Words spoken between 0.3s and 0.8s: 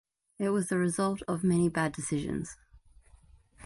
It was the